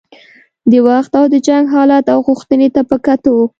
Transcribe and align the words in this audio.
د 0.71 0.73
وخت 0.87 1.11
او 1.19 1.25
د 1.33 1.35
جنګ 1.47 1.65
حالت 1.75 2.05
او 2.13 2.19
غوښتنې 2.27 2.67
ته 2.75 2.81
په 2.89 2.97
کتو. 3.05 3.35